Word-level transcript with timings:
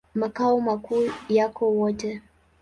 Makao 0.15 0.61
makuu 0.61 1.09
yako 1.29 1.69
Wote. 1.71 2.21